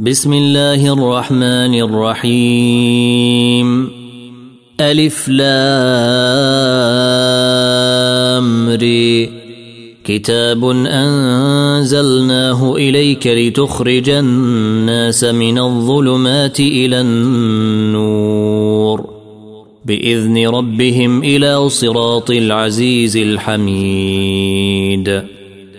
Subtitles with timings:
[0.00, 3.68] بسم الله الرحمن الرحيم.
[4.80, 5.50] ألف لامري
[10.04, 19.10] كتاب أنزلناه إليك لتخرج الناس من الظلمات إلى النور.
[19.84, 25.22] بإذن ربهم إلى صراط العزيز الحميد.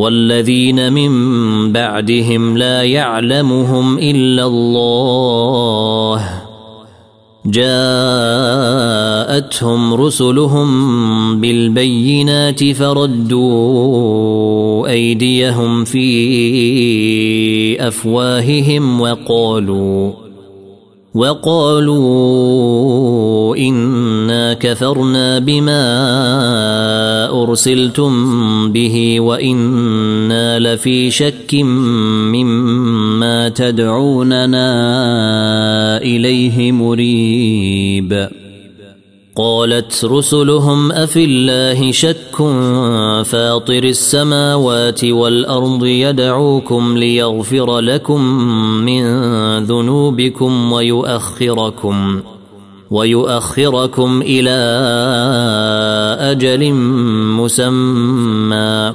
[0.00, 1.12] والذين من
[1.72, 6.28] بعدهم لا يعلمهم إلا الله.
[7.46, 7.64] جاءتهم
[9.94, 10.70] رسلهم
[11.40, 14.20] بالبينات فردوا
[14.88, 16.28] أيديهم في
[17.88, 20.29] أفواههم وقالوا
[21.14, 22.76] وقالوا
[23.56, 25.82] إنا كفرنا بما
[27.42, 28.12] أرسلتم
[28.72, 31.54] به وإنا لفي شك
[32.34, 34.68] مما تدعوننا
[36.02, 38.39] إليه مريب.
[39.40, 42.36] قالت رسلهم أفي الله شك
[43.24, 48.20] فاطر السماوات والأرض يدعوكم ليغفر لكم
[48.84, 49.02] من
[49.64, 52.20] ذنوبكم ويؤخركم
[52.90, 54.58] ويؤخركم إلى
[56.20, 56.72] أجل
[57.40, 58.94] مسمى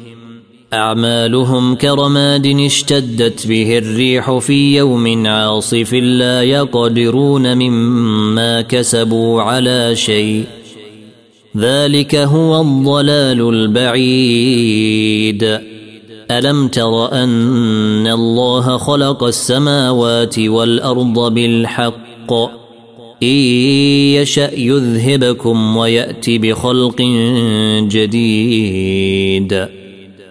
[0.73, 10.45] أعمالهم كرماد اشتدت به الريح في يوم عاصف لا يقدرون مما كسبوا على شيء.
[11.57, 15.43] ذلك هو الضلال البعيد.
[16.31, 22.33] ألم تر أن الله خلق السماوات والأرض بالحق؟
[23.23, 23.37] إن
[24.17, 27.01] يشأ يذهبكم ويأتي بخلق
[27.87, 29.67] جديد.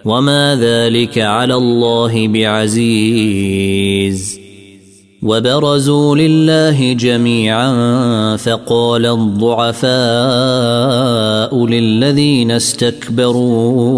[0.05, 3.91] وما ذلك على الله بعزيز
[5.21, 7.71] وبرزوا لله جميعا
[8.37, 9.91] فقال الضعفاء
[11.65, 13.91] للذين استكبروا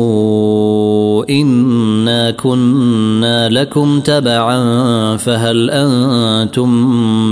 [1.29, 6.69] انا كنا لكم تبعا فهل أنتم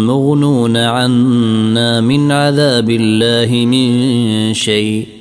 [0.08, 5.21] مغنون عنا من عذاب الله من شيء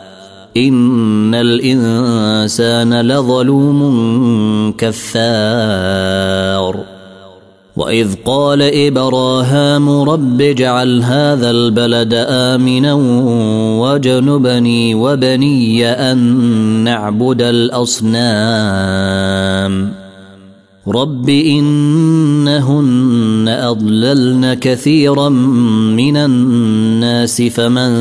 [0.57, 3.81] ان الانسان لظلوم
[4.77, 6.11] كثار
[7.75, 12.93] واذ قال ابراهام رب اجعل هذا البلد امنا
[13.81, 16.17] وجنبني وبني ان
[16.83, 18.11] نعبد الاصنام.
[20.87, 23.10] رب انهن
[23.71, 27.91] أضللن كثيرا من الناس فمن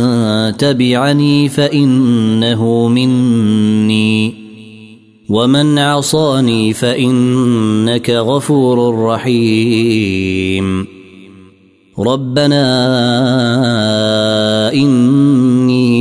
[0.56, 4.34] تبعني فإنه مني
[5.28, 10.86] ومن عصاني فإنك غفور رحيم
[11.98, 12.64] ربنا
[14.72, 16.00] إني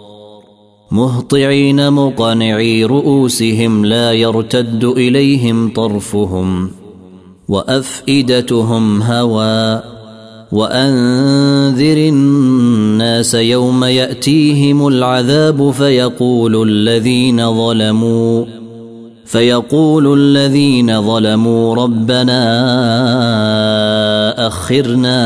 [0.91, 6.71] مهطعين مقنعي رؤوسهم لا يرتد إليهم طرفهم
[7.47, 9.83] وأفئدتهم هوى
[10.51, 18.45] وأنذر الناس يوم يأتيهم العذاب فيقول الذين ظلموا
[19.25, 22.41] فيقول الذين ظلموا ربنا
[24.47, 25.21] أخرنا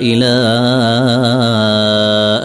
[0.00, 0.36] إلى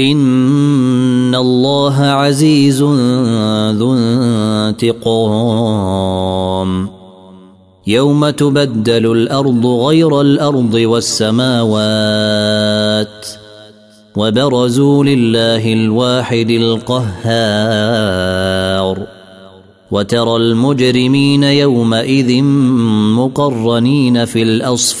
[0.00, 2.82] ان الله عزيز
[3.78, 3.94] ذو
[4.68, 6.20] انتقام
[7.86, 11.78] يوم تبدل الأرض غير الأرض والسماوات
[14.16, 17.60] وبرزوا لله الواحد القهار
[19.90, 22.42] وترى المجرمين يومئذ
[23.14, 25.00] مقرنين في الاصفاد